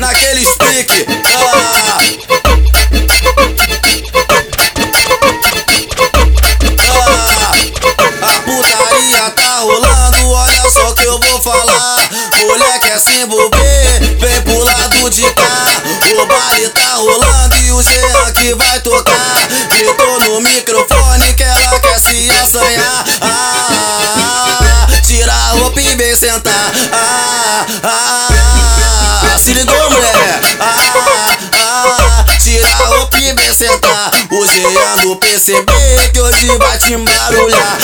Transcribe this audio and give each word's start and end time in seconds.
naquele 0.00 0.44
stick. 0.44 0.90
Ah. 1.26 1.98
Ah. 6.88 7.52
A 8.22 8.40
putaria 8.40 9.30
tá 9.30 9.58
rolando, 9.60 10.30
olha 10.30 10.70
só 10.70 10.92
que 10.94 11.04
eu 11.04 11.20
vou 11.20 11.42
falar. 11.42 11.98
Mulher 12.40 12.80
quer 12.80 12.96
é 12.96 12.98
se 12.98 13.12
envolver, 13.20 14.00
vem 14.18 14.42
pro 14.42 14.64
lado 14.64 15.10
de 15.10 15.22
cá. 15.34 15.66
O 16.18 16.26
baile 16.26 16.68
tá 16.70 16.94
rolando 16.94 17.56
e 17.56 17.70
o 17.70 17.82
Jean 17.82 18.32
que 18.32 18.54
vai 18.54 18.80
tocar. 18.80 19.48
Gritou 19.68 20.20
no 20.20 20.40
microfone 20.40 21.34
que 21.34 21.42
ela 21.42 21.78
quer 21.78 22.00
se 22.00 22.30
assanhar. 22.30 23.04
Ah, 23.20 24.86
tira 25.06 25.32
a 25.32 25.50
roupa 25.52 25.80
e 25.80 25.94
vem 25.94 26.16
sentar. 26.16 26.72
Ah, 26.92 27.66
ah, 27.84 28.28
ah, 28.32 29.34
é 29.34 29.38
se 29.38 29.52
ligou? 29.52 29.79
Sentar. 34.30 34.38
O 34.38 34.46
Jean 34.46 34.96
do 35.02 35.16
PCB 35.16 35.72
que 36.12 36.20
hoje 36.20 36.46
vai 36.58 36.78
te 36.78 36.92
embarulhar. 36.94 37.78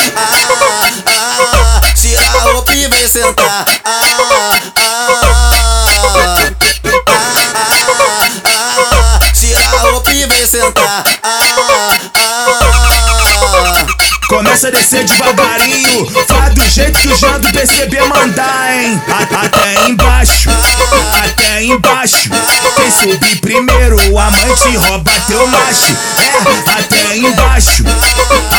Ah, 1.06 1.80
ah, 1.82 1.95
tira 1.95 2.20
a 2.20 2.41
roupa 2.52 2.74
e 2.74 2.88
vem 2.88 3.09
sentar. 3.09 3.64
Ah, 3.84 4.00
ah, 4.77 4.85
Começa 14.28 14.68
a 14.68 14.70
descer 14.72 15.04
devagarinho, 15.04 16.04
faz 16.26 16.52
do 16.54 16.68
jeito 16.68 16.98
que 16.98 17.08
o 17.08 17.16
Jean 17.16 17.38
do 17.38 17.48
PCB 17.52 18.00
mandar, 18.08 18.74
hein? 18.74 19.00
Até 19.08 19.88
embaixo, 19.88 20.51
até 21.24 21.62
embaixo. 21.62 22.28
Quem 22.74 22.90
subir 22.90 23.40
primeiro, 23.40 23.96
o 24.10 24.18
amante 24.18 24.76
rouba 24.76 25.12
teu 25.28 25.46
macho. 25.46 25.96
É, 26.18 26.73
até 26.78 27.16
embaixo, 27.16 27.84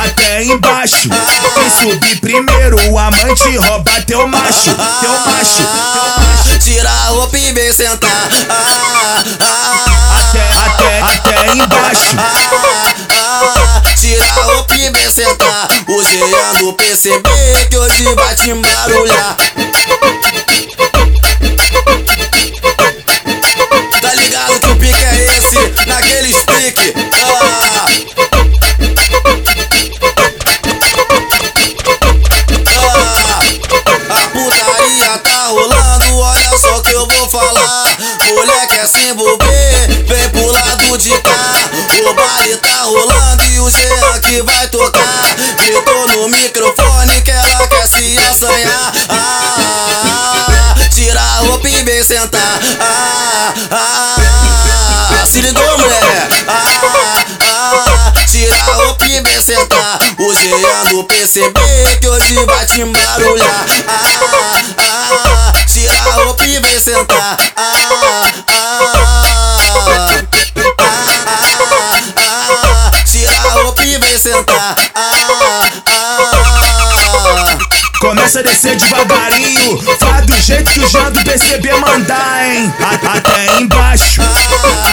até 0.05 0.43
embaixo. 0.45 1.09
Quem 1.09 1.91
subir 1.91 2.19
primeiro, 2.21 2.77
o 2.89 2.97
amante 2.97 3.57
rouba 3.57 3.91
teu 4.05 4.25
macho, 4.25 4.73
teu 5.01 5.11
macho, 5.11 5.67
teu 5.91 6.03
macho. 6.17 6.59
Tira 6.63 6.89
a 6.89 7.07
roupa 7.09 7.37
e 7.37 7.51
vem 7.51 7.73
sentar. 7.73 8.29
Ah, 8.49 9.23
ah, 9.41 10.19
Até, 10.19 10.49
até, 10.49 11.01
até 11.01 11.51
embaixo. 11.55 12.15
Ah, 14.87 15.67
ah, 15.69 15.77
tira 16.05 16.37
a 16.37 16.59
roupa 16.59 16.83
e 16.83 16.87
vem 16.87 16.95
sentar. 16.95 17.33
PCB 17.33 17.67
que 17.69 17.77
hoje 17.77 18.15
vai 18.15 18.35
te 18.35 18.51
embarulhar. 18.51 19.35
Tá 24.01 24.13
ligado 24.15 24.59
que 24.59 24.69
o 24.69 24.75
pique 24.77 25.03
é 25.03 25.37
esse? 25.37 25.59
Naquele 25.87 26.31
stick. 26.31 26.93
Ah, 27.13 27.85
ah, 34.09 34.23
a 34.23 34.27
putaria 34.29 35.17
tá 35.17 35.47
rolando, 35.47 36.17
olha 36.17 36.57
só 36.57 36.79
que 36.79 36.91
eu 36.91 37.05
vou 37.07 37.29
falar. 37.29 37.83
Mulher 38.29 38.67
quer 38.67 38.87
se 38.87 38.99
envolver, 38.99 39.87
vem 40.07 40.29
pro 40.29 40.47
lado 40.47 40.97
de 40.97 41.11
cá. 41.21 41.51
O 42.09 42.13
baile 42.13 42.57
tá 42.57 42.83
rolando 42.83 43.26
Jean 43.69 44.19
que 44.21 44.41
vai 44.43 44.67
tocar. 44.69 45.35
Gritou 45.57 46.07
no 46.09 46.29
microfone 46.29 47.21
que 47.21 47.31
ela 47.31 47.67
quer 47.67 47.87
se 47.87 48.17
assanhar. 48.17 48.93
Ah, 49.09 50.75
tira 50.93 51.19
a 51.19 51.39
roupa 51.39 51.67
e 51.69 51.83
vem 51.83 52.03
sentar. 52.03 52.59
Ah, 52.79 53.53
ah, 53.71 55.25
se 55.25 55.41
ligou, 55.41 55.77
mulher? 55.79 56.27
Ah, 56.47 58.11
ah, 58.15 58.25
tira 58.29 58.55
a 58.55 58.73
roupa 58.75 59.05
e 59.05 59.21
vem 59.21 59.41
sentar. 59.41 59.99
O 60.17 60.33
Jean 60.33 60.89
do 60.91 61.03
PCB 61.03 61.59
que 61.99 62.07
hoje 62.07 62.35
vai 62.45 62.65
te 62.65 62.81
embarulhar. 62.81 63.65
Ah, 64.77 65.51
ah, 65.53 65.53
tira 65.67 65.93
a 65.93 66.11
roupa 66.23 66.45
e 66.45 66.59
vem 66.59 66.79
sentar. 66.79 67.37
Ah, 67.55 67.76
Começa 78.07 78.39
a 78.39 78.41
descer 78.41 78.77
devagarinho, 78.77 79.81
faz 79.99 80.25
do 80.25 80.39
jeito 80.39 80.71
que 80.71 80.79
o 80.79 80.87
Jean 80.87 81.11
do 81.11 81.21
PCB 81.25 81.73
mandar, 81.73 82.47
hein? 82.47 82.73
Até 82.79 83.59
embaixo, 83.59 84.21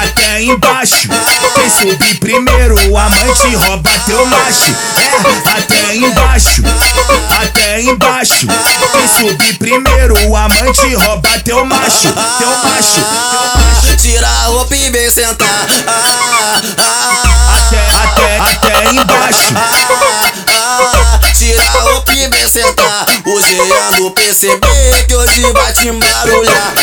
até 0.03 0.43
embaixo. 0.43 1.09
Quem 1.55 1.71
subir 1.71 2.19
primeiro, 2.19 2.75
o 2.91 2.99
amante 2.99 3.55
rouba 3.55 3.91
teu 4.05 4.27
macho. 4.27 4.75
É, 4.97 5.59
até 5.59 5.95
embaixo, 5.95 6.63
até 7.41 7.83
embaixo. 7.83 8.49
Quem 8.91 9.29
subir 9.31 9.59
primeiro, 9.59 10.15
o 10.29 10.37
amante 10.37 10.95
rouba 10.97 11.39
teu 11.45 11.65
macho, 11.65 12.13
teu 12.39 12.49
macho, 12.49 13.01
teu 13.31 13.63
macho. 13.63 13.97
Tira 13.97 14.27
a 14.27 14.47
roupa 14.47 14.75
e 14.75 14.91
vem 14.91 15.09
sentar. 15.09 15.67
Ah, 15.87 16.61
ah, 16.79 17.57
Até, 17.59 17.87
até, 17.87 18.39
até 18.39 18.91
embaixo. 18.91 19.55
Sentar. 22.75 23.07
O 23.25 23.41
Jean 23.41 23.97
do 23.99 24.11
PCB 24.11 24.67
que 25.07 25.15
hoje 25.15 25.53
vai 25.53 25.73
te 25.73 25.89
embarulhar. 25.89 26.75